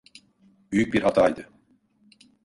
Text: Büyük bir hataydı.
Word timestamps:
Büyük 0.71 0.93
bir 0.93 1.01
hataydı. 1.01 1.49